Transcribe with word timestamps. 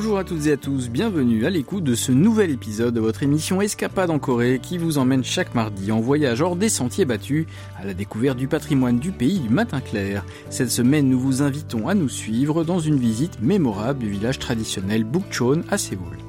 Bonjour 0.00 0.18
à 0.18 0.22
toutes 0.22 0.46
et 0.46 0.52
à 0.52 0.56
tous, 0.56 0.90
bienvenue 0.90 1.44
à 1.44 1.50
l'écoute 1.50 1.82
de 1.82 1.96
ce 1.96 2.12
nouvel 2.12 2.52
épisode 2.52 2.94
de 2.94 3.00
votre 3.00 3.24
émission 3.24 3.60
Escapade 3.60 4.10
en 4.10 4.20
Corée 4.20 4.60
qui 4.62 4.78
vous 4.78 4.96
emmène 4.96 5.24
chaque 5.24 5.56
mardi 5.56 5.90
en 5.90 5.98
voyage 5.98 6.40
hors 6.40 6.54
des 6.54 6.68
sentiers 6.68 7.04
battus 7.04 7.46
à 7.76 7.84
la 7.84 7.94
découverte 7.94 8.38
du 8.38 8.46
patrimoine 8.46 9.00
du 9.00 9.10
pays 9.10 9.40
du 9.40 9.48
matin 9.48 9.80
clair. 9.80 10.24
Cette 10.50 10.70
semaine, 10.70 11.08
nous 11.08 11.18
vous 11.18 11.42
invitons 11.42 11.88
à 11.88 11.94
nous 11.94 12.08
suivre 12.08 12.62
dans 12.62 12.78
une 12.78 12.96
visite 12.96 13.42
mémorable 13.42 13.98
du 13.98 14.08
village 14.08 14.38
traditionnel 14.38 15.02
Bukchon 15.02 15.64
à 15.68 15.78
Séoul. 15.78 16.27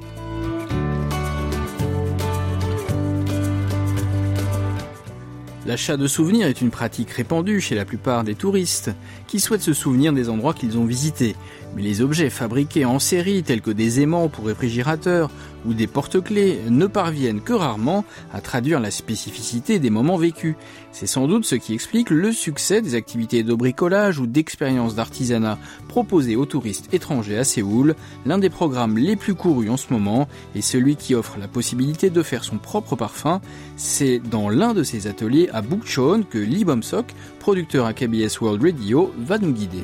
L'achat 5.69 5.97
de 5.97 6.07
souvenirs 6.07 6.47
est 6.47 6.61
une 6.61 6.71
pratique 6.71 7.11
répandue 7.11 7.61
chez 7.61 7.75
la 7.75 7.85
plupart 7.85 8.23
des 8.23 8.33
touristes 8.33 8.89
qui 9.27 9.39
souhaitent 9.39 9.61
se 9.61 9.73
souvenir 9.73 10.13
des 10.13 10.27
endroits 10.27 10.55
qu'ils 10.55 10.79
ont 10.79 10.85
visités. 10.85 11.35
Mais 11.75 11.83
les 11.83 12.01
objets 12.01 12.31
fabriqués 12.31 12.85
en 12.85 12.97
série 12.97 13.43
tels 13.43 13.61
que 13.61 13.69
des 13.69 14.01
aimants 14.01 14.29
pour 14.29 14.47
réfrigérateurs 14.47 15.29
ou 15.65 15.73
des 15.73 15.87
porte-clés 15.87 16.59
ne 16.69 16.87
parviennent 16.87 17.41
que 17.41 17.53
rarement 17.53 18.05
à 18.33 18.41
traduire 18.41 18.79
la 18.79 18.91
spécificité 18.91 19.77
des 19.79 19.89
moments 19.89 20.17
vécus. 20.17 20.55
C'est 20.91 21.05
sans 21.05 21.27
doute 21.27 21.45
ce 21.45 21.55
qui 21.55 21.73
explique 21.73 22.09
le 22.09 22.31
succès 22.31 22.81
des 22.81 22.95
activités 22.95 23.43
de 23.43 23.53
bricolage 23.53 24.19
ou 24.19 24.25
d'expériences 24.25 24.95
d'artisanat 24.95 25.59
proposées 25.87 26.35
aux 26.35 26.45
touristes 26.45 26.93
étrangers 26.93 27.37
à 27.37 27.43
Séoul, 27.43 27.95
l'un 28.25 28.37
des 28.37 28.49
programmes 28.49 28.97
les 28.97 29.15
plus 29.15 29.35
courus 29.35 29.69
en 29.69 29.77
ce 29.77 29.91
moment 29.91 30.27
et 30.55 30.61
celui 30.61 30.95
qui 30.95 31.13
offre 31.13 31.37
la 31.39 31.47
possibilité 31.47 32.09
de 32.09 32.23
faire 32.23 32.43
son 32.43 32.57
propre 32.57 32.95
parfum. 32.95 33.41
C'est 33.75 34.19
dans 34.19 34.49
l'un 34.49 34.73
de 34.73 34.83
ces 34.83 35.07
ateliers 35.07 35.49
Bukchon 35.61 36.23
que 36.29 36.37
Lee 36.37 36.63
Bomsok, 36.63 37.13
producteur 37.39 37.85
à 37.85 37.93
KBS 37.93 38.39
World 38.41 38.63
Radio, 38.63 39.13
va 39.17 39.37
nous 39.37 39.51
guider. 39.51 39.83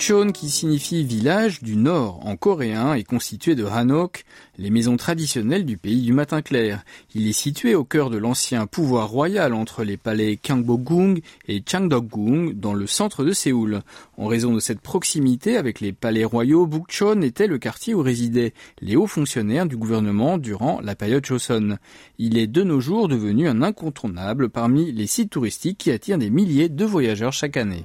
Bukchon, 0.00 0.32
qui 0.32 0.48
signifie 0.48 1.04
village 1.04 1.60
du 1.60 1.76
nord 1.76 2.26
en 2.26 2.34
coréen, 2.34 2.94
est 2.94 3.04
constitué 3.04 3.54
de 3.54 3.66
hanok, 3.66 4.24
les 4.56 4.70
maisons 4.70 4.96
traditionnelles 4.96 5.66
du 5.66 5.76
pays 5.76 6.00
du 6.00 6.14
matin 6.14 6.40
clair. 6.40 6.82
Il 7.14 7.28
est 7.28 7.34
situé 7.34 7.74
au 7.74 7.84
cœur 7.84 8.08
de 8.08 8.16
l'ancien 8.16 8.66
pouvoir 8.66 9.10
royal 9.10 9.52
entre 9.52 9.84
les 9.84 9.98
palais 9.98 10.38
Gwangbokgung 10.42 11.20
et 11.48 11.62
Changdeokgung 11.70 12.54
dans 12.54 12.72
le 12.72 12.86
centre 12.86 13.24
de 13.24 13.32
Séoul. 13.32 13.82
En 14.16 14.26
raison 14.26 14.54
de 14.54 14.60
cette 14.60 14.80
proximité 14.80 15.58
avec 15.58 15.80
les 15.80 15.92
palais 15.92 16.24
royaux, 16.24 16.66
Bukchon 16.66 17.20
était 17.20 17.46
le 17.46 17.58
quartier 17.58 17.92
où 17.92 18.00
résidaient 18.00 18.54
les 18.80 18.96
hauts 18.96 19.06
fonctionnaires 19.06 19.66
du 19.66 19.76
gouvernement 19.76 20.38
durant 20.38 20.80
la 20.80 20.94
période 20.94 21.26
Joseon. 21.26 21.76
Il 22.16 22.38
est 22.38 22.46
de 22.46 22.62
nos 22.62 22.80
jours 22.80 23.06
devenu 23.06 23.48
un 23.48 23.60
incontournable 23.60 24.48
parmi 24.48 24.92
les 24.92 25.06
sites 25.06 25.32
touristiques 25.32 25.76
qui 25.76 25.90
attirent 25.90 26.16
des 26.16 26.30
milliers 26.30 26.70
de 26.70 26.86
voyageurs 26.86 27.34
chaque 27.34 27.58
année. 27.58 27.84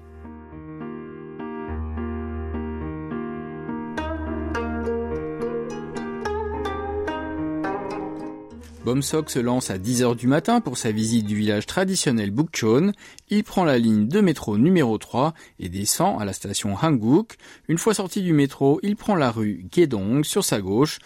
Bomsok 8.86 9.32
se 9.32 9.40
lance 9.40 9.72
à 9.72 9.80
10h 9.80 10.16
du 10.16 10.28
matin 10.28 10.62
pour 10.62 10.78
sa 10.78 10.92
visite 10.92 11.26
du 11.26 11.36
village 11.36 11.66
traditionnel 11.66 12.30
Bukchon. 12.30 12.92
Il 13.32 13.44
prend 13.44 13.64
la 13.64 13.80
ligne 13.80 14.08
de 14.08 14.22
métro 14.22 14.60
numéro 14.60 15.00
3 15.00 15.34
et 15.60 15.70
descend 15.70 16.22
à 16.22 16.26
la 16.26 16.34
station 16.34 16.76
Hanguk. 16.80 17.38
Une 17.68 17.80
fois 17.80 17.96
sorti 17.96 18.22
du 18.22 18.32
métro, 18.32 18.80
il 18.84 18.96
prend 18.96 19.16
la 19.16 19.32
rue 19.32 19.66
Gedong 19.72 20.24
sur 20.24 20.46
sa 20.46 20.62
gauche, 20.62 21.00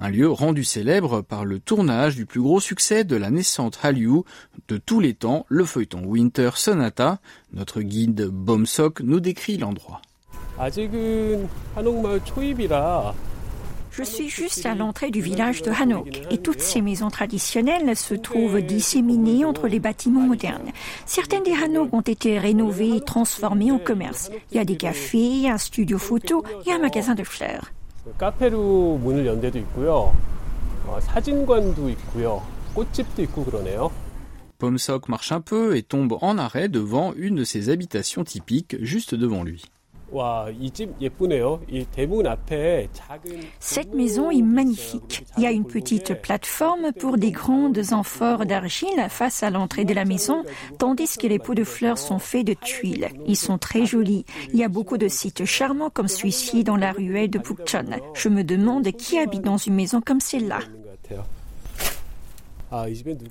un 0.00 0.10
lieu 0.10 0.30
rendu 0.30 0.62
célèbre 0.62 1.22
par 1.22 1.44
le 1.44 1.58
tournage 1.58 2.14
du 2.14 2.24
plus 2.24 2.40
gros 2.40 2.60
succès 2.60 3.02
de 3.02 3.16
la 3.16 3.30
naissante 3.30 3.80
Hallyu 3.82 4.22
de 4.68 4.76
tous 4.76 5.00
les 5.00 5.14
temps, 5.14 5.44
le 5.48 5.64
feuilleton 5.64 6.04
Winter 6.04 6.50
Sonata. 6.54 7.18
Notre 7.52 7.80
guide 7.82 8.28
Bomsok 8.28 9.00
nous 9.00 9.18
décrit 9.18 9.58
l'endroit. 9.58 10.00
Je 13.96 14.02
suis 14.02 14.28
juste 14.28 14.66
à 14.66 14.74
l'entrée 14.74 15.12
du 15.12 15.20
village 15.20 15.62
de 15.62 15.70
Hanok 15.70 16.22
et 16.28 16.38
toutes 16.38 16.60
ces 16.60 16.80
maisons 16.80 17.10
traditionnelles 17.10 17.96
se 17.96 18.14
trouvent 18.14 18.60
disséminées 18.60 19.44
entre 19.44 19.68
les 19.68 19.78
bâtiments 19.78 20.26
modernes. 20.26 20.72
Certaines 21.06 21.44
des 21.44 21.52
Hanok 21.52 21.94
ont 21.94 22.00
été 22.00 22.40
rénovées 22.40 22.96
et 22.96 23.00
transformées 23.00 23.70
en 23.70 23.78
commerce. 23.78 24.32
Il 24.50 24.56
y 24.56 24.60
a 24.60 24.64
des 24.64 24.76
cafés, 24.76 25.48
un 25.48 25.58
studio 25.58 25.98
photo 25.98 26.42
et 26.66 26.72
un 26.72 26.80
magasin 26.80 27.14
de 27.14 27.22
fleurs. 27.22 27.70
Pomsok 34.58 35.08
marche 35.08 35.30
un 35.30 35.40
peu 35.40 35.76
et 35.76 35.82
tombe 35.84 36.18
en 36.20 36.36
arrêt 36.36 36.68
devant 36.68 37.12
une 37.16 37.36
de 37.36 37.44
ses 37.44 37.68
habitations 37.68 38.24
typiques 38.24 38.76
juste 38.80 39.14
devant 39.14 39.44
lui. 39.44 39.64
Cette 43.60 43.94
maison 43.94 44.30
est 44.30 44.42
magnifique. 44.42 45.26
Il 45.36 45.42
y 45.42 45.46
a 45.46 45.50
une 45.50 45.66
petite 45.66 46.20
plateforme 46.20 46.92
pour 46.92 47.18
des 47.18 47.30
grandes 47.30 47.80
amphores 47.92 48.46
d'argile 48.46 49.06
face 49.08 49.42
à 49.42 49.50
l'entrée 49.50 49.84
de 49.84 49.94
la 49.94 50.04
maison, 50.04 50.44
tandis 50.78 51.16
que 51.18 51.26
les 51.26 51.38
pots 51.38 51.54
de 51.54 51.64
fleurs 51.64 51.98
sont 51.98 52.18
faits 52.18 52.46
de 52.46 52.54
tuiles. 52.54 53.08
Ils 53.26 53.36
sont 53.36 53.58
très 53.58 53.86
jolis. 53.86 54.24
Il 54.52 54.58
y 54.58 54.64
a 54.64 54.68
beaucoup 54.68 54.98
de 54.98 55.08
sites 55.08 55.44
charmants 55.44 55.90
comme 55.90 56.08
celui-ci 56.08 56.64
dans 56.64 56.76
la 56.76 56.92
ruelle 56.92 57.30
de 57.30 57.38
Bukchon. 57.38 57.84
Je 58.14 58.28
me 58.28 58.44
demande 58.44 58.90
qui 58.92 59.18
habite 59.18 59.42
dans 59.42 59.56
une 59.56 59.74
maison 59.74 60.00
comme 60.00 60.20
celle-là. 60.20 60.60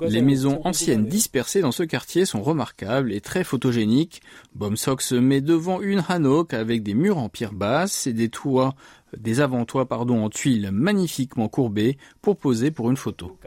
Les 0.02 0.22
maisons 0.22 0.62
anciennes 0.64 1.06
dispersées 1.06 1.62
dans 1.62 1.72
ce 1.72 1.84
quartier 1.84 2.26
sont 2.26 2.42
remarquables 2.42 3.12
et 3.12 3.22
très 3.22 3.44
photogéniques. 3.44 4.22
Bomsok 4.56 5.02
se 5.02 5.16
met 5.16 5.42
devant 5.42 5.82
une 5.82 6.04
hanok 6.08 6.54
avec 6.54 6.84
des 6.84 6.94
murs 6.94 7.18
en 7.18 7.30
pierre 7.30 7.54
basse 7.54 8.08
et 8.08 8.14
des 8.14 8.30
toits, 8.30 8.76
des 9.18 9.42
avant-toits 9.42 9.88
pardon, 9.88 10.24
en 10.24 10.30
tuiles 10.30 10.72
magnifiquement 10.72 11.50
courbés 11.50 11.98
pour 12.22 12.38
poser 12.38 12.72
pour 12.72 12.90
une 12.90 12.98
photo. 12.98 13.38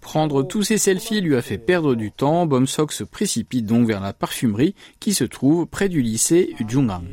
Prendre 0.00 0.42
tous 0.42 0.62
ces 0.62 0.78
selfies 0.78 1.20
lui 1.20 1.36
a 1.36 1.42
fait 1.42 1.58
perdre 1.58 1.94
du 1.94 2.10
temps. 2.10 2.46
Bomsok 2.46 2.92
se 2.92 3.04
précipite 3.04 3.66
donc 3.66 3.86
vers 3.86 4.00
la 4.00 4.12
parfumerie 4.12 4.74
qui 4.98 5.12
se 5.14 5.24
trouve 5.24 5.66
près 5.66 5.88
du 5.88 6.00
lycée 6.00 6.54
Jungang. 6.66 7.04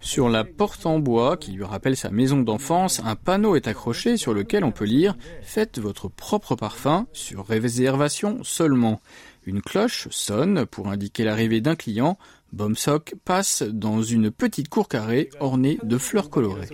Sur 0.00 0.28
la 0.28 0.44
porte 0.44 0.86
en 0.86 1.00
bois 1.00 1.36
qui 1.36 1.50
lui 1.50 1.64
rappelle 1.64 1.96
sa 1.96 2.10
maison 2.10 2.40
d'enfance, 2.40 3.02
un 3.04 3.16
panneau 3.16 3.56
est 3.56 3.66
accroché 3.66 4.16
sur 4.16 4.34
lequel 4.34 4.62
on 4.62 4.70
peut 4.70 4.84
lire 4.84 5.16
Faites 5.42 5.80
votre 5.80 6.08
propre 6.08 6.54
parfum 6.54 7.08
sur 7.12 7.44
réservation 7.44 8.38
seulement. 8.44 9.00
Une 9.46 9.62
cloche 9.62 10.06
sonne 10.10 10.64
pour 10.64 10.88
indiquer 10.88 11.24
l'arrivée 11.24 11.60
d'un 11.60 11.74
client. 11.74 12.16
Bomsok 12.52 13.14
passe 13.24 13.62
dans 13.62 14.00
une 14.00 14.30
petite 14.30 14.68
cour 14.68 14.88
carrée 14.88 15.28
ornée 15.40 15.78
de 15.82 15.98
fleurs 15.98 16.30
colorées. 16.30 16.68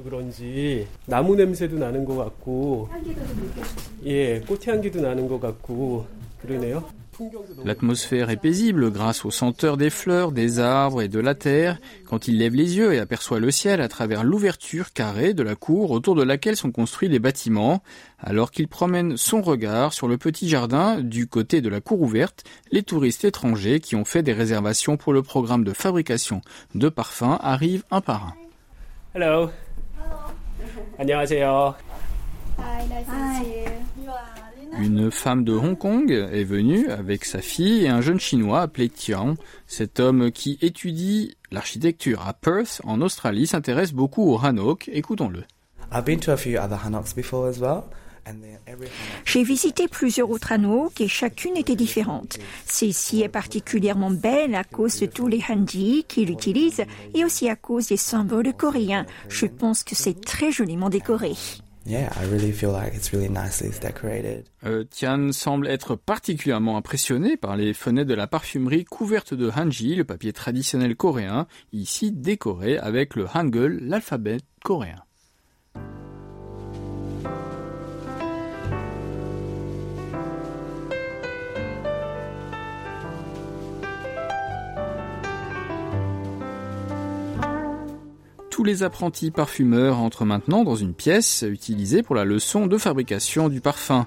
L'atmosphère 7.64 8.30
est 8.30 8.36
paisible 8.36 8.90
grâce 8.90 9.24
aux 9.24 9.30
senteurs 9.30 9.76
des 9.76 9.90
fleurs, 9.90 10.32
des 10.32 10.58
arbres 10.58 11.02
et 11.02 11.08
de 11.08 11.20
la 11.20 11.34
terre 11.34 11.78
quand 12.06 12.28
il 12.28 12.38
lève 12.38 12.54
les 12.54 12.76
yeux 12.76 12.94
et 12.94 12.98
aperçoit 12.98 13.40
le 13.40 13.50
ciel 13.50 13.80
à 13.80 13.88
travers 13.88 14.24
l'ouverture 14.24 14.92
carrée 14.92 15.34
de 15.34 15.42
la 15.42 15.54
cour 15.54 15.90
autour 15.90 16.14
de 16.14 16.22
laquelle 16.22 16.56
sont 16.56 16.72
construits 16.72 17.08
les 17.08 17.18
bâtiments. 17.18 17.82
Alors 18.18 18.50
qu'il 18.50 18.68
promène 18.68 19.16
son 19.16 19.42
regard 19.42 19.92
sur 19.92 20.08
le 20.08 20.18
petit 20.18 20.48
jardin 20.48 21.00
du 21.00 21.26
côté 21.26 21.60
de 21.60 21.68
la 21.68 21.80
cour 21.80 22.00
ouverte, 22.00 22.44
les 22.72 22.82
touristes 22.82 23.24
étrangers 23.24 23.80
qui 23.80 23.96
ont 23.96 24.04
fait 24.04 24.22
des 24.22 24.32
réservations 24.32 24.96
pour 24.96 25.12
le 25.12 25.22
programme 25.22 25.64
de 25.64 25.72
fabrication 25.72 26.40
de 26.74 26.88
parfums 26.88 27.38
arrivent 27.40 27.84
un 27.90 28.00
par 28.00 28.26
un. 28.26 28.34
Hello. 29.14 29.50
Une 34.78 35.10
femme 35.10 35.44
de 35.44 35.52
Hong 35.52 35.76
Kong 35.76 36.10
est 36.10 36.44
venue 36.44 36.90
avec 36.90 37.24
sa 37.24 37.40
fille 37.40 37.84
et 37.84 37.88
un 37.88 38.00
jeune 38.00 38.20
chinois 38.20 38.62
appelé 38.62 38.88
Tian. 38.88 39.34
Cet 39.66 40.00
homme 40.00 40.30
qui 40.30 40.58
étudie 40.62 41.36
l'architecture 41.50 42.26
à 42.26 42.32
Perth 42.32 42.80
en 42.84 43.00
Australie 43.00 43.46
s'intéresse 43.46 43.92
beaucoup 43.92 44.32
au 44.32 44.38
Hanok. 44.38 44.88
Écoutons-le. 44.92 45.42
J'ai 49.24 49.42
visité 49.42 49.88
plusieurs 49.88 50.30
autres 50.30 50.52
Hanoks 50.52 51.00
et 51.00 51.08
chacune 51.08 51.56
était 51.56 51.76
différente. 51.76 52.38
Celle-ci 52.66 53.22
est 53.22 53.28
particulièrement 53.28 54.10
belle 54.10 54.54
à 54.54 54.64
cause 54.64 55.00
de 55.00 55.06
tous 55.06 55.26
les 55.26 55.42
hanji 55.48 56.04
qu'il 56.06 56.30
utilise 56.30 56.82
et 57.14 57.24
aussi 57.24 57.48
à 57.48 57.56
cause 57.56 57.88
des 57.88 57.96
symboles 57.96 58.52
coréens. 58.54 59.06
Je 59.28 59.46
pense 59.46 59.82
que 59.82 59.94
c'est 59.94 60.20
très 60.20 60.52
joliment 60.52 60.90
décoré. 60.90 61.32
Tian 64.90 65.32
semble 65.32 65.66
être 65.66 65.96
particulièrement 65.96 66.76
impressionné 66.76 67.36
par 67.36 67.56
les 67.56 67.72
fenêtres 67.72 68.08
de 68.08 68.14
la 68.14 68.26
parfumerie 68.26 68.84
couvertes 68.84 69.34
de 69.34 69.50
hanji, 69.50 69.94
le 69.94 70.04
papier 70.04 70.32
traditionnel 70.32 70.94
coréen, 70.94 71.46
ici 71.72 72.12
décoré 72.12 72.78
avec 72.78 73.16
le 73.16 73.26
hangul, 73.34 73.80
l'alphabet 73.82 74.38
coréen. 74.62 75.02
Tous 88.60 88.64
les 88.64 88.82
apprentis 88.82 89.30
parfumeurs 89.30 90.00
entrent 90.00 90.26
maintenant 90.26 90.64
dans 90.64 90.76
une 90.76 90.92
pièce 90.92 91.46
utilisée 91.48 92.02
pour 92.02 92.14
la 92.14 92.26
leçon 92.26 92.66
de 92.66 92.76
fabrication 92.76 93.48
du 93.48 93.62
parfum. 93.62 94.06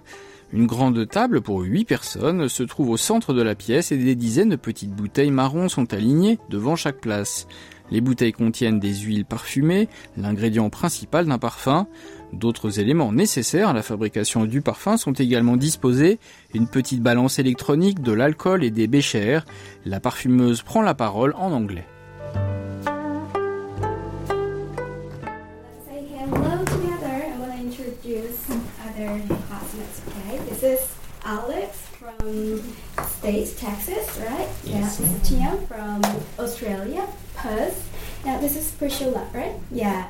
Une 0.52 0.68
grande 0.68 1.10
table 1.10 1.42
pour 1.42 1.62
huit 1.62 1.86
personnes 1.86 2.48
se 2.48 2.62
trouve 2.62 2.92
au 2.92 2.98
centre 2.98 3.34
de 3.34 3.42
la 3.42 3.56
pièce 3.56 3.92
et 3.92 3.98
des 3.98 4.14
dizaines 4.14 4.50
de 4.50 4.56
petites 4.56 4.92
bouteilles 4.92 5.32
marron 5.32 5.70
sont 5.70 5.92
alignées 5.92 6.38
devant 6.52 6.76
chaque 6.76 7.02
place. 7.02 7.48
Les 7.90 8.00
bouteilles 8.00 8.32
contiennent 8.32 8.80
des 8.80 8.94
huiles 8.94 9.26
parfumées, 9.26 9.90
l'ingrédient 10.18 10.70
principal 10.70 11.26
d'un 11.26 11.40
parfum. 11.40 11.88
D'autres 12.32 12.80
éléments 12.80 13.12
nécessaires 13.12 13.70
à 13.70 13.74
la 13.74 13.82
fabrication 13.82 14.46
du 14.46 14.62
parfum 14.62 14.98
sont 14.98 15.14
également 15.14 15.58
disposés, 15.58 16.20
une 16.54 16.68
petite 16.68 17.02
balance 17.02 17.40
électronique, 17.40 18.04
de 18.04 18.12
l'alcool 18.12 18.64
et 18.64 18.70
des 18.70 18.86
béchères. 18.86 19.46
La 19.84 20.00
parfumeuse 20.00 20.62
prend 20.62 20.84
la 20.84 20.94
parole 20.94 21.34
en 21.40 21.52
anglais. 21.52 21.88
Alex 31.26 31.88
from 32.00 32.60
States, 33.08 33.60
Texas, 33.60 34.18
right? 34.20 34.48
Yes. 34.64 35.00
Yeah. 35.00 35.52
Tia 35.52 35.58
from 35.68 36.04
Australia, 36.38 37.08
Perth. 37.36 37.90
Now 38.26 38.40
this 38.40 38.56
is 38.56 38.72
Priscilla, 38.72 39.28
right? 39.34 39.54
Yeah. 39.72 40.08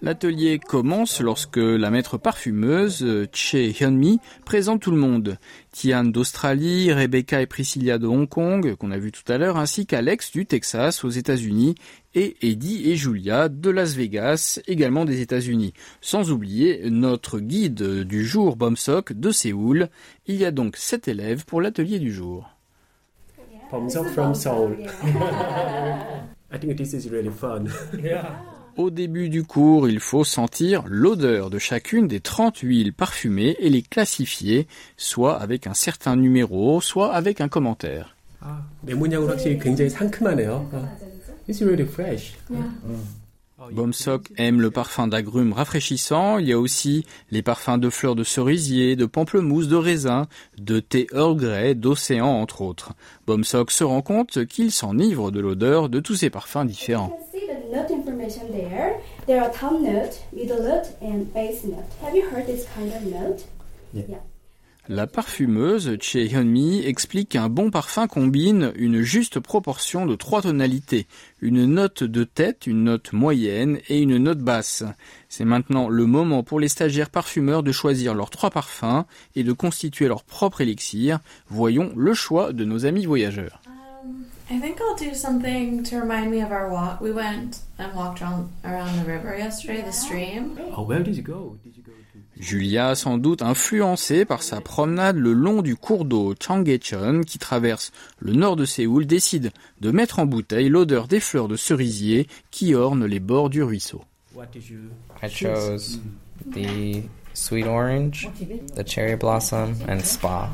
L'atelier 0.00 0.60
commence 0.60 1.20
lorsque 1.20 1.56
la 1.56 1.90
maître 1.90 2.18
parfumeuse, 2.18 3.26
Che 3.32 3.80
Hyunmi, 3.80 4.20
présente 4.44 4.80
tout 4.80 4.92
le 4.92 4.96
monde. 4.96 5.38
Tian 5.72 6.04
d'Australie, 6.04 6.92
Rebecca 6.92 7.42
et 7.42 7.46
Priscilla 7.46 7.98
de 7.98 8.06
Hong 8.06 8.28
Kong, 8.28 8.76
qu'on 8.76 8.92
a 8.92 8.98
vu 8.98 9.10
tout 9.10 9.30
à 9.30 9.38
l'heure, 9.38 9.56
ainsi 9.56 9.86
qu'Alex 9.86 10.30
du 10.30 10.46
Texas 10.46 11.02
aux 11.02 11.08
États-Unis, 11.08 11.74
et 12.14 12.36
Eddie 12.42 12.88
et 12.88 12.94
Julia 12.94 13.48
de 13.48 13.70
Las 13.70 13.94
Vegas, 13.94 14.60
également 14.68 15.04
des 15.04 15.20
États-Unis. 15.20 15.72
Sans 16.00 16.30
oublier 16.30 16.88
notre 16.90 17.40
guide 17.40 18.04
du 18.04 18.24
jour 18.24 18.54
Bomsok 18.54 19.14
de 19.14 19.32
Séoul. 19.32 19.88
Il 20.26 20.36
y 20.36 20.44
a 20.44 20.52
donc 20.52 20.76
sept 20.76 21.08
élèves 21.08 21.44
pour 21.44 21.60
l'atelier 21.60 21.98
du 21.98 22.12
jour. 22.12 22.48
Bomsok 23.72 24.06
from 24.10 24.32
Seoul. 24.32 24.76
I 26.50 26.58
think 26.58 26.76
this 26.76 26.92
is 26.92 27.10
really 27.10 27.30
fun. 27.30 27.64
Au 28.78 28.90
début 28.90 29.28
du 29.28 29.42
cours, 29.42 29.88
il 29.88 29.98
faut 29.98 30.22
sentir 30.22 30.84
l'odeur 30.86 31.50
de 31.50 31.58
chacune 31.58 32.06
des 32.06 32.20
30 32.20 32.58
huiles 32.58 32.92
parfumées 32.92 33.56
et 33.58 33.70
les 33.70 33.82
classifier, 33.82 34.68
soit 34.96 35.36
avec 35.36 35.66
un 35.66 35.74
certain 35.74 36.14
numéro, 36.14 36.80
soit 36.80 37.12
avec 37.12 37.40
un 37.40 37.48
commentaire. 37.48 38.14
Ah, 38.40 38.46
ah, 38.46 38.92
ah. 42.54 42.54
Mm. 42.54 43.74
Bomsok 43.74 44.30
aime 44.36 44.60
le 44.60 44.70
parfum 44.70 45.08
d'agrumes 45.08 45.52
rafraîchissants. 45.52 46.38
Il 46.38 46.46
y 46.46 46.52
a 46.52 46.60
aussi 46.60 47.04
les 47.32 47.42
parfums 47.42 47.78
de 47.78 47.90
fleurs 47.90 48.14
de 48.14 48.22
cerisier, 48.22 48.94
de 48.94 49.06
pamplemousse, 49.06 49.66
de 49.66 49.74
raisin, 49.74 50.28
de 50.56 50.78
thé 50.78 51.08
Earl 51.12 51.74
d'océan 51.74 52.28
entre 52.28 52.62
autres. 52.62 52.92
Bomsok 53.26 53.72
se 53.72 53.82
rend 53.82 54.02
compte 54.02 54.46
qu'il 54.46 54.70
s'enivre 54.70 55.32
de 55.32 55.40
l'odeur 55.40 55.88
de 55.88 55.98
tous 55.98 56.14
ces 56.14 56.30
parfums 56.30 56.64
différents 56.64 57.18
note 57.70 57.90
information 57.90 58.50
there. 58.50 59.00
There 59.26 59.42
are 59.42 59.50
top 59.50 59.80
note, 59.80 60.22
middle 60.32 60.62
note, 60.62 60.88
and 61.00 61.32
base 61.32 61.64
note. 61.64 61.84
Have 62.02 62.14
you 62.14 62.28
heard 62.28 62.46
this 62.46 62.66
kind 62.74 62.92
of 62.92 63.02
note? 63.04 63.44
Yeah. 63.92 64.04
yeah. 64.08 64.18
La 64.90 65.06
parfumeuse 65.06 65.98
Che 66.00 66.16
Hyunmi 66.16 66.80
explique 66.86 67.28
qu'un 67.28 67.50
bon 67.50 67.70
parfum 67.70 68.06
combine 68.06 68.72
une 68.74 69.02
juste 69.02 69.38
proportion 69.38 70.06
de 70.06 70.14
trois 70.14 70.40
tonalités, 70.40 71.06
une 71.42 71.66
note 71.66 72.04
de 72.04 72.24
tête, 72.24 72.66
une 72.66 72.84
note 72.84 73.12
moyenne 73.12 73.80
et 73.90 74.00
une 74.00 74.16
note 74.16 74.38
basse. 74.38 74.84
C'est 75.28 75.44
maintenant 75.44 75.90
le 75.90 76.06
moment 76.06 76.42
pour 76.42 76.58
les 76.58 76.68
stagiaires 76.68 77.10
parfumeurs 77.10 77.62
de 77.62 77.70
choisir 77.70 78.14
leurs 78.14 78.30
trois 78.30 78.48
parfums 78.48 79.04
et 79.36 79.44
de 79.44 79.52
constituer 79.52 80.08
leur 80.08 80.24
propre 80.24 80.62
élixir. 80.62 81.18
Voyons 81.48 81.92
le 81.94 82.14
choix 82.14 82.54
de 82.54 82.64
nos 82.64 82.86
amis 82.86 83.04
voyageurs. 83.04 83.60
I 84.50 84.58
think 84.58 84.80
I'll 84.80 84.96
do 84.96 85.14
something 85.14 85.82
to 85.84 86.00
remind 86.00 86.30
me 86.30 86.40
of 86.40 86.50
our 86.52 86.70
walk. 86.70 87.02
We 87.02 87.12
went 87.12 87.60
and 87.78 87.94
walked 87.94 88.22
around, 88.22 88.48
around 88.64 88.96
the 88.96 89.04
river 89.04 89.36
yesterday, 89.36 89.82
the 89.82 89.92
stream. 89.92 90.58
Oh, 90.74 90.84
where 90.84 91.02
did 91.02 91.16
you 91.16 91.22
go? 91.22 91.58
Did 91.62 91.76
you 91.76 91.82
go 91.82 91.92
to... 91.92 92.42
Julia, 92.42 92.94
sans 92.94 93.18
doute 93.18 93.42
influencée 93.42 94.24
par 94.24 94.42
sa 94.42 94.62
promenade 94.62 95.16
le 95.16 95.34
long 95.34 95.60
du 95.60 95.76
cours 95.76 96.06
d'eau 96.06 96.34
Changhaechon 96.40 97.22
qui 97.26 97.38
traverse 97.38 97.92
le 98.20 98.32
nord 98.32 98.56
de 98.56 98.64
Séoul, 98.64 99.06
décide 99.06 99.50
de 99.80 99.90
mettre 99.90 100.18
en 100.18 100.24
bouteille 100.24 100.70
l'odeur 100.70 101.08
des 101.08 101.20
fleurs 101.20 101.48
de 101.48 101.56
cerisier 101.56 102.26
qui 102.50 102.74
ornent 102.74 103.04
les 103.04 103.20
bords 103.20 103.50
du 103.50 103.62
ruisseau. 103.62 104.02
What 104.34 104.46
did 104.52 104.66
you 104.66 104.78
I 105.22 105.28
chose 105.28 106.00
the 106.46 107.02
sweet 107.38 107.66
orange, 107.66 108.28
the 108.74 108.84
cherry 108.84 109.16
blossom, 109.16 109.74
and 109.88 110.00
spa. 110.00 110.50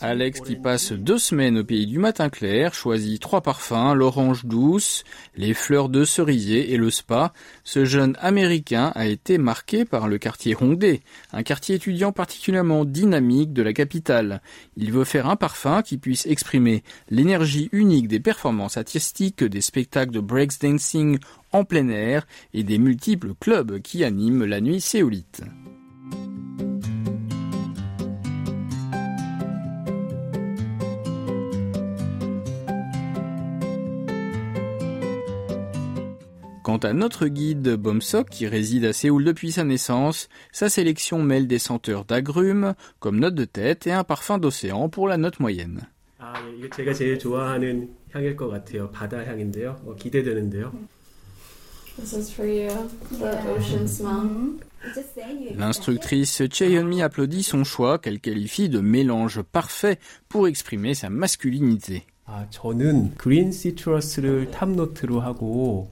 Alex, 0.00 0.40
qui 0.40 0.56
passe 0.56 0.92
deux 0.92 1.18
semaines 1.18 1.58
au 1.58 1.64
pays 1.64 1.86
du 1.86 1.98
matin 1.98 2.30
clair, 2.30 2.72
choisit 2.72 3.20
trois 3.20 3.42
parfums, 3.42 3.94
l'orange 3.94 4.46
douce, 4.46 5.04
les 5.36 5.52
fleurs 5.52 5.88
de 5.88 6.04
cerisier 6.04 6.72
et 6.72 6.76
le 6.76 6.90
spa. 6.90 7.32
Ce 7.62 7.84
jeune 7.84 8.16
américain 8.20 8.92
a 8.94 9.06
été 9.06 9.36
marqué 9.36 9.84
par 9.84 10.08
le 10.08 10.18
quartier 10.18 10.56
Hongdae, 10.58 11.00
un 11.32 11.42
quartier 11.42 11.74
étudiant 11.76 12.12
particulièrement 12.12 12.84
dynamique 12.84 13.52
de 13.52 13.62
la 13.62 13.72
capitale. 13.72 14.40
Il 14.76 14.92
veut 14.92 15.04
faire 15.04 15.28
un 15.28 15.36
parfum 15.36 15.82
qui 15.82 15.98
puisse 15.98 16.26
exprimer 16.26 16.82
l'énergie 17.10 17.68
unique 17.72 18.08
des 18.08 18.20
performances 18.20 18.78
artistiques, 18.78 19.44
des 19.44 19.60
spectacles 19.60 20.12
de 20.12 20.20
breakdancing 20.20 21.18
en 21.54 21.64
plein 21.64 21.88
air 21.88 22.26
et 22.52 22.64
des 22.64 22.78
multiples 22.78 23.32
clubs 23.38 23.80
qui 23.80 24.04
animent 24.04 24.44
la 24.44 24.60
nuit 24.60 24.80
séolite. 24.80 25.42
Quant 36.64 36.78
à 36.78 36.92
notre 36.92 37.28
guide 37.28 37.76
Bomsok, 37.76 38.30
qui 38.30 38.48
réside 38.48 38.86
à 38.86 38.92
Séoul 38.92 39.22
depuis 39.22 39.52
sa 39.52 39.62
naissance, 39.62 40.28
sa 40.50 40.68
sélection 40.68 41.22
mêle 41.22 41.46
des 41.46 41.60
senteurs 41.60 42.04
d'agrumes 42.04 42.74
comme 42.98 43.20
note 43.20 43.34
de 43.36 43.44
tête 43.44 43.86
et 43.86 43.92
un 43.92 44.02
parfum 44.02 44.38
d'océan 44.38 44.88
pour 44.88 45.06
la 45.06 45.18
note 45.18 45.38
moyenne. 45.38 45.86
L'instructrice 55.57 56.43
Cheonmi 56.49 57.01
applaudit 57.01 57.43
son 57.43 57.63
choix 57.63 57.99
qu'elle 57.99 58.19
qualifie 58.19 58.69
de 58.69 58.79
mélange 58.79 59.41
parfait 59.41 59.99
pour 60.29 60.47
exprimer 60.47 60.93
sa 60.93 61.09
masculinité. 61.09 62.05
아, 62.31 62.45
저는 62.51 63.15
그린 63.17 63.51
시트러스를 63.51 64.51
탑노트로 64.51 65.19
하고 65.19 65.89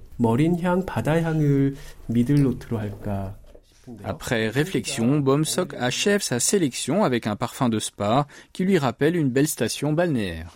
après 4.03 4.49
réflexion, 4.49 5.19
Bomsock 5.19 5.73
achève 5.75 6.21
sa 6.21 6.39
sélection 6.39 7.03
avec 7.03 7.27
un 7.27 7.35
parfum 7.35 7.69
de 7.69 7.79
spa 7.79 8.27
qui 8.51 8.63
lui 8.65 8.77
rappelle 8.77 9.15
une 9.15 9.29
belle 9.29 9.47
station 9.47 9.93
balnéaire. 9.93 10.51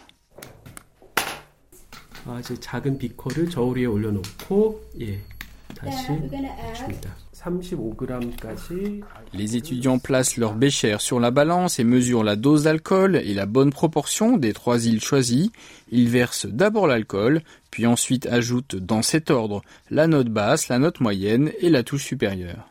Les 9.32 9.56
étudiants 9.56 9.98
placent 9.98 10.36
leur 10.36 10.54
bécher 10.54 10.96
sur 10.98 11.20
la 11.20 11.30
balance 11.30 11.78
et 11.78 11.84
mesurent 11.84 12.24
la 12.24 12.36
dose 12.36 12.64
d'alcool 12.64 13.16
et 13.16 13.34
la 13.34 13.46
bonne 13.46 13.70
proportion 13.70 14.36
des 14.36 14.52
trois 14.52 14.86
îles 14.86 15.02
choisies. 15.02 15.52
Ils 15.90 16.08
versent 16.08 16.46
d'abord 16.46 16.86
l'alcool, 16.86 17.42
puis 17.70 17.86
ensuite 17.86 18.26
ajoutent 18.26 18.76
dans 18.76 19.02
cet 19.02 19.30
ordre 19.30 19.62
la 19.90 20.06
note 20.06 20.28
basse, 20.28 20.68
la 20.68 20.78
note 20.78 21.00
moyenne 21.00 21.52
et 21.60 21.70
la 21.70 21.82
touche 21.82 22.04
supérieure. 22.04 22.68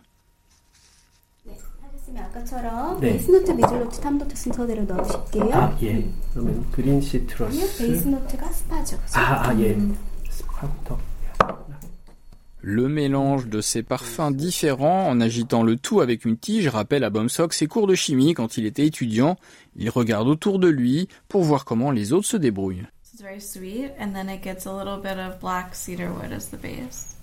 Le 12.67 12.89
mélange 12.89 13.45
de 13.45 13.61
ces 13.61 13.83
parfums 13.83 14.31
différents 14.31 15.07
en 15.07 15.21
agitant 15.21 15.61
le 15.61 15.75
tout 15.75 16.01
avec 16.01 16.25
une 16.25 16.35
tige 16.35 16.67
rappelle 16.67 17.03
à 17.03 17.11
Bomsock 17.11 17.53
ses 17.53 17.67
cours 17.67 17.85
de 17.85 17.93
chimie 17.93 18.33
quand 18.33 18.57
il 18.57 18.65
était 18.65 18.87
étudiant. 18.87 19.37
Il 19.75 19.87
regarde 19.91 20.27
autour 20.27 20.57
de 20.57 20.67
lui 20.67 21.07
pour 21.27 21.43
voir 21.43 21.63
comment 21.63 21.91
les 21.91 22.11
autres 22.11 22.25
se 22.25 22.37
débrouillent. 22.37 22.87
It's 23.13 23.21
very 23.21 23.39
sweet, 23.39 23.91
and 23.99 24.13
then 24.13 24.31
it 24.31 24.43
gets 24.43 24.67
a 24.67 24.75
little 24.75 24.99
bit 24.99 25.19
of 25.19 25.39
black 25.39 25.75
cedar 25.75 26.07
wood 26.07 26.33
as 26.33 26.49
the 26.49 26.59
base. 26.59 27.15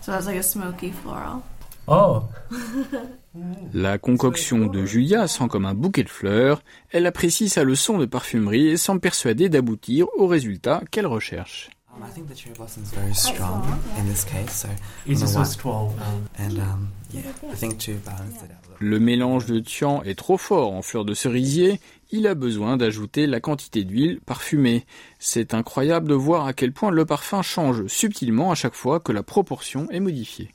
So 0.00 0.14
it's 0.14 0.24
like 0.24 0.38
a 0.38 0.42
smoky 0.42 0.92
floral. 0.92 1.42
Oh, 1.86 2.22
La 3.74 3.98
concoction 3.98 4.64
de 4.64 4.86
Julia 4.86 5.28
sent 5.28 5.48
comme 5.48 5.66
un 5.66 5.74
bouquet 5.74 6.04
de 6.04 6.08
fleurs. 6.08 6.62
Elle 6.90 7.04
apprécie 7.04 7.50
sa 7.50 7.64
leçon 7.64 7.98
de 7.98 8.06
parfumerie 8.06 8.68
et 8.68 8.78
semble 8.78 9.02
persuadée 9.02 9.50
d'aboutir 9.50 10.06
au 10.16 10.26
résultat 10.26 10.80
qu'elle 10.90 11.06
recherche. 11.06 11.68
I 12.02 12.10
think 12.10 12.28
the 12.28 12.34
cherry 12.34 12.54
blossom 12.56 12.82
is 12.82 12.90
very 12.92 13.14
strong 13.14 13.62
in 13.98 14.06
this 14.06 14.24
case, 14.24 14.52
so. 14.52 14.68
Um, 15.06 16.28
And 16.38 16.58
um, 16.58 16.88
yeah, 17.12 17.20
I 17.50 17.54
think 17.54 17.78
to 17.80 17.92
balance 18.04 18.42
it 18.42 18.50
out. 18.50 18.64
a 18.64 18.72
little. 18.72 18.76
Le 18.80 18.98
mélange 18.98 19.46
de 19.46 19.60
Tian 19.60 20.02
est 20.04 20.18
trop 20.18 20.38
fort 20.38 20.72
en 20.72 20.82
fleurs 20.82 21.04
de 21.04 21.14
cerisier, 21.14 21.80
il 22.12 22.26
a 22.26 22.34
besoin 22.34 22.76
d'ajouter 22.76 23.26
la 23.26 23.40
quantité 23.40 23.84
d'huile 23.84 24.20
parfumée. 24.24 24.84
C'est 25.18 25.52
incroyable 25.54 26.08
de 26.08 26.14
voir 26.14 26.46
à 26.46 26.52
quel 26.52 26.72
point 26.72 26.90
le 26.90 27.04
parfum 27.04 27.42
change 27.42 27.86
subtilement 27.86 28.50
à 28.50 28.54
chaque 28.54 28.74
fois 28.74 28.98
que 29.00 29.12
la 29.12 29.22
proportion 29.22 29.88
est 29.90 30.00
modifiée. 30.00 30.54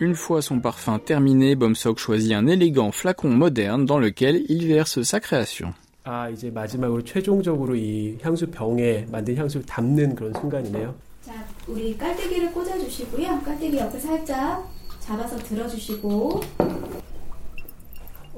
Une 0.00 0.14
fois 0.14 0.40
son 0.40 0.60
parfum 0.60 0.98
terminé, 0.98 1.54
Bomsock 1.54 1.98
choisit 1.98 2.32
un 2.32 2.46
élégant 2.46 2.90
flacon 2.90 3.28
moderne 3.28 3.84
dans 3.84 3.98
lequel 3.98 4.44
il 4.48 4.66
verse 4.66 5.02
sa 5.02 5.20
création. 5.20 5.74
아 6.04 6.30
이제 6.30 6.50
마지막으로 6.50 7.04
최종적으로 7.04 7.76
이 7.76 8.16
향수 8.22 8.50
병에 8.50 9.06
만든 9.10 9.36
향수를 9.36 9.66
담는 9.66 10.14
그런 10.14 10.32
순간이네요. 10.32 10.94
자, 11.20 11.32
우리 11.68 11.96
깔때기를 11.98 12.50
꽂아주시고요. 12.52 13.40
깔때기 13.44 13.76
옆에 13.76 13.98
살짝 13.98 14.66
잡아서 15.00 15.36
들어주시고 15.36 16.40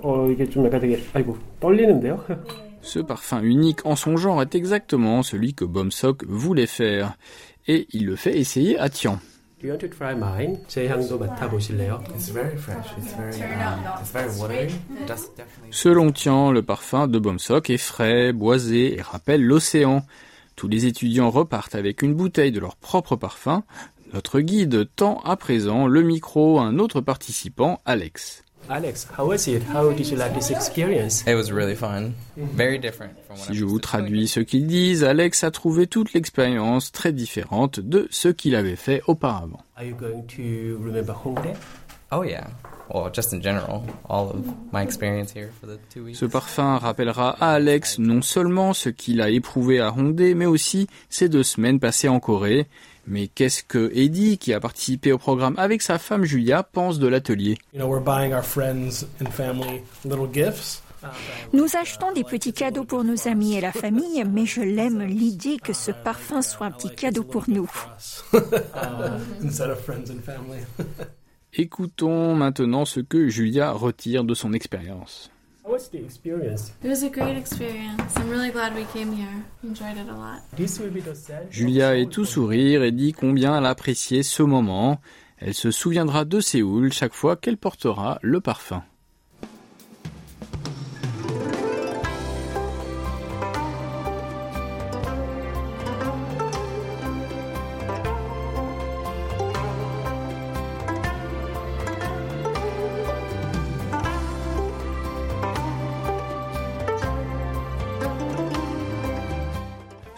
어 0.02 0.28
이게 0.30 0.48
좀 0.50 0.66
약간 0.66 0.80
되게 0.80 1.00
아이고 1.12 1.38
떨리는데요. 1.60 2.24
Ce 2.82 2.98
parfum 2.98 3.44
unique 3.44 3.86
en 3.86 3.94
son 3.94 4.16
genre 4.16 4.42
est 4.42 4.56
exactement 4.56 5.22
celui 5.22 5.54
que 5.54 5.64
Bomsock 5.64 6.24
voulait 6.26 6.66
faire. 6.66 7.16
Et 7.68 7.86
il 7.92 8.06
le 8.06 8.16
fait 8.16 8.36
essayer 8.36 8.76
à 8.76 8.88
Tian. 8.88 9.20
Do 9.60 9.68
you 9.68 9.74
want 9.74 9.80
to 9.80 9.88
try 9.88 10.12
mine? 10.12 10.58
제 10.66 10.88
향도 10.88 11.18
맡아보실래요? 11.18 12.02
It's 12.16 12.32
very 12.32 12.56
fresh. 12.56 12.88
It's 12.98 13.14
very 13.14 13.40
um, 13.62 13.78
it's 14.00 14.10
very 14.10 14.28
watery. 14.36 14.68
Just 15.06 15.36
definitely. 15.36 15.70
Selon 15.70 16.10
Tian, 16.10 16.50
le 16.50 16.62
parfum 16.62 17.06
de 17.06 17.18
Bomsock 17.20 17.70
est 17.70 17.78
frais, 17.78 18.32
boisé 18.32 18.98
et 18.98 19.02
rappelle 19.02 19.44
l'océan. 19.44 20.04
Tous 20.56 20.66
les 20.66 20.86
étudiants 20.86 21.30
repartent 21.30 21.76
avec 21.76 22.02
une 22.02 22.14
bouteille 22.14 22.50
de 22.50 22.58
leur 22.58 22.74
propre 22.74 23.14
parfum. 23.14 23.62
Notre 24.12 24.40
guide 24.40 24.88
tend 24.96 25.20
à 25.20 25.36
présent 25.36 25.86
le 25.86 26.02
micro 26.02 26.58
à 26.58 26.64
un 26.64 26.78
autre 26.80 27.00
participant, 27.00 27.80
Alex. 27.86 28.42
Alex, 28.69 29.07
how 29.17 29.25
was 29.27 29.47
it? 29.47 29.63
How 29.63 29.91
did 29.93 30.07
you 30.07 30.17
like 30.17 30.33
this 30.33 30.51
experience? 30.51 31.23
It 31.25 31.35
was 31.35 31.51
really 31.51 31.75
fun. 31.75 32.13
Very 32.35 32.77
different 32.77 33.13
from 33.25 33.37
what 33.37 33.45
Si 33.47 33.53
je 33.55 33.63
vous 33.65 33.79
traduis 33.79 34.27
ce 34.27 34.41
qu'ils 34.41 34.67
disent, 34.67 35.03
Alex 35.03 35.43
a 35.43 35.51
trouvé 35.51 35.87
toute 35.87 36.13
l'expérience 36.13 36.91
très 36.91 37.13
différente 37.13 37.79
de 37.79 38.07
ce 38.11 38.27
qu'il 38.27 38.55
avait 38.55 38.75
fait 38.75 39.01
auparavant. 39.07 39.61
Are 39.77 39.85
you 39.85 39.95
going 39.95 40.23
to 40.27 40.77
remember 40.83 41.13
Hongdae? 41.13 41.55
Oh 42.11 42.23
yeah. 42.23 42.47
Well, 42.89 43.09
just 43.11 43.33
in 43.33 43.41
general, 43.41 43.83
all 44.07 44.29
of 44.29 44.45
my 44.71 44.81
experience 44.81 45.33
here 45.33 45.51
for 45.59 45.67
the 45.67 45.77
two 45.93 46.05
weeks. 46.05 46.19
Ce 46.19 46.25
parfum 46.25 46.77
rappellera 46.77 47.35
à 47.41 47.55
Alex 47.55 47.99
non 47.99 48.21
seulement 48.21 48.73
ce 48.73 48.89
qu'il 48.89 49.21
a 49.21 49.29
éprouvé 49.29 49.81
à 49.81 49.91
Hongdae, 49.91 50.33
mais 50.33 50.45
aussi 50.45 50.87
ses 51.09 51.27
deux 51.27 51.43
semaines 51.43 51.81
passées 51.81 52.07
en 52.07 52.21
Corée. 52.21 52.67
Mais 53.05 53.27
qu'est-ce 53.27 53.63
que 53.63 53.91
Eddie, 53.93 54.37
qui 54.37 54.53
a 54.53 54.61
participé 54.61 55.11
au 55.11 55.17
programme 55.17 55.55
avec 55.57 55.81
sa 55.81 55.97
femme 55.97 56.23
Julia, 56.23 56.63
pense 56.63 56.99
de 56.99 57.07
l'atelier? 57.07 57.57
You 57.73 57.79
know, 57.79 57.87
we're 57.87 58.03
buying 58.03 58.33
our 58.33 58.43
friends 58.43 59.05
and 59.21 59.29
family 59.31 59.81
little 60.05 60.27
gifts. 60.31 60.81
Nous 61.53 61.75
achetons 61.75 62.11
des 62.13 62.23
petits 62.23 62.53
cadeaux 62.53 62.83
pour 62.83 63.03
nos 63.03 63.27
amis 63.27 63.55
et 63.55 63.61
la 63.61 63.71
famille, 63.71 64.23
mais 64.25 64.45
je 64.45 64.61
l'aime 64.61 65.03
l'idée 65.03 65.57
que 65.57 65.73
ce 65.73 65.91
parfum 65.91 66.41
soit 66.41 66.67
un 66.67 66.71
petit 66.71 66.93
cadeau 66.93 67.23
pour 67.23 67.43
nous. 67.47 67.69
Écoutons 71.59 72.35
maintenant 72.35 72.85
ce 72.85 72.99
que 72.99 73.29
Julia 73.29 73.71
retire 73.71 74.23
de 74.23 74.35
son 74.35 74.53
expérience. 74.53 75.31
How 75.65 75.71
was 75.71 75.89
the 75.91 75.95
experience? 75.95 76.71
It 76.83 76.89
was 76.89 77.03
a 77.03 77.09
great 77.09 77.35
experience. 77.35 78.15
I'm 78.15 78.29
really 78.29 78.51
glad 78.51 78.75
we 78.75 78.85
came 78.93 79.11
here. 79.11 79.43
Enjoyed 79.63 79.97
it 79.97 80.07
a 80.07 80.13
lot. 80.13 80.41
This 80.55 80.79
will 80.79 80.91
be 80.91 81.01
the 81.01 81.15
set. 81.15 81.47
Julia 81.49 81.97
est 81.97 82.11
tout 82.11 82.25
sourire 82.25 82.83
et 82.83 82.91
dit 82.91 83.11
combien 83.11 83.57
elle 83.57 83.65
appréciait 83.65 84.21
ce 84.21 84.43
moment. 84.43 85.01
Elle 85.39 85.55
se 85.55 85.71
souviendra 85.71 86.25
de 86.25 86.39
Séoul 86.39 86.93
chaque 86.93 87.13
fois 87.13 87.35
qu'elle 87.35 87.57
portera 87.57 88.19
le 88.21 88.39
parfum. 88.39 88.83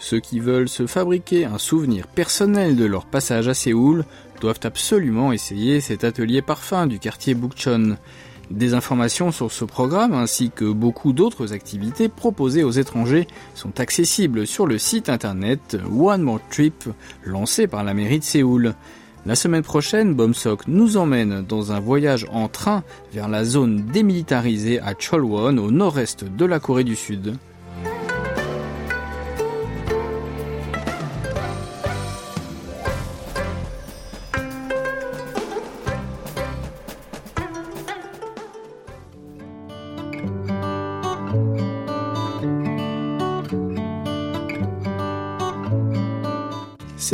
Ceux 0.00 0.18
qui 0.18 0.40
veulent 0.40 0.68
se 0.68 0.86
fabriquer 0.86 1.44
un 1.44 1.58
souvenir 1.58 2.06
personnel 2.06 2.74
de 2.74 2.86
leur 2.86 3.04
passage 3.04 3.48
à 3.48 3.54
Séoul 3.54 4.04
doivent 4.40 4.60
absolument 4.64 5.30
essayer 5.30 5.82
cet 5.82 6.04
atelier 6.04 6.40
parfum 6.40 6.86
du 6.86 6.98
quartier 6.98 7.34
Bukchon. 7.34 7.96
Des 8.50 8.72
informations 8.72 9.30
sur 9.30 9.52
ce 9.52 9.66
programme 9.66 10.14
ainsi 10.14 10.50
que 10.50 10.64
beaucoup 10.64 11.12
d'autres 11.12 11.52
activités 11.52 12.08
proposées 12.08 12.64
aux 12.64 12.70
étrangers 12.70 13.28
sont 13.54 13.78
accessibles 13.78 14.46
sur 14.46 14.66
le 14.66 14.78
site 14.78 15.10
internet 15.10 15.76
One 15.94 16.22
More 16.22 16.40
Trip 16.50 16.88
lancé 17.22 17.66
par 17.66 17.84
la 17.84 17.92
mairie 17.92 18.18
de 18.20 18.24
Séoul. 18.24 18.74
La 19.26 19.34
semaine 19.34 19.62
prochaine, 19.62 20.14
Bomsok 20.14 20.66
nous 20.66 20.96
emmène 20.96 21.44
dans 21.46 21.72
un 21.72 21.78
voyage 21.78 22.26
en 22.32 22.48
train 22.48 22.84
vers 23.12 23.28
la 23.28 23.44
zone 23.44 23.84
démilitarisée 23.92 24.80
à 24.80 24.94
Cholwon 24.94 25.58
au 25.58 25.70
nord-est 25.70 26.24
de 26.24 26.44
la 26.46 26.58
Corée 26.58 26.84
du 26.84 26.96
Sud. 26.96 27.36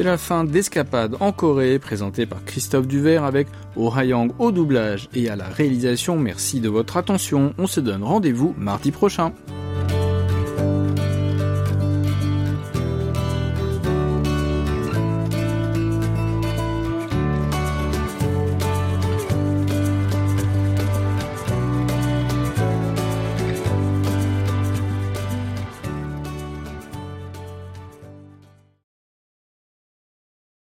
La 0.07 0.17
fin 0.17 0.45
d'Escapade 0.45 1.17
en 1.19 1.33
Corée, 1.33 1.81
présentée 1.81 2.27
par 2.27 2.45
Christophe 2.45 2.87
Duvert 2.87 3.25
avec 3.25 3.49
Oh 3.75 3.93
Hayang 3.95 4.31
au 4.39 4.53
doublage 4.53 5.09
et 5.15 5.29
à 5.29 5.35
la 5.37 5.47
réalisation. 5.49 6.17
Merci 6.17 6.61
de 6.61 6.69
votre 6.69 6.97
attention. 6.97 7.53
On 7.59 7.67
se 7.67 7.81
donne 7.81 8.05
rendez-vous 8.05 8.55
mardi 8.57 8.93
prochain. 8.93 9.33